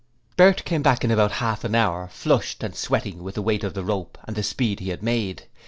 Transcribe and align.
Bert 0.35 0.65
came 0.65 0.81
back 0.81 1.03
in 1.03 1.11
about 1.11 1.33
half 1.33 1.63
an 1.63 1.75
hour 1.75 2.07
flushed 2.07 2.63
and 2.63 2.75
sweating 2.75 3.21
with 3.21 3.35
the 3.35 3.41
weight 3.43 3.63
of 3.63 3.75
the 3.75 3.83
rope 3.83 4.17
and 4.23 4.35
with 4.35 4.37
the 4.43 4.49
speed 4.49 4.79
he 4.79 4.89
had 4.89 5.03
made. 5.03 5.43